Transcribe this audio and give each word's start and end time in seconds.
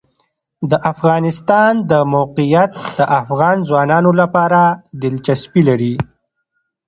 د 0.71 0.73
افغانستان 0.91 1.73
د 1.91 1.93
موقعیت 2.13 2.71
د 2.99 2.99
افغان 3.21 3.57
ځوانانو 3.69 4.11
لپاره 4.21 4.61
دلچسپي 5.03 5.61
لري. 5.69 5.95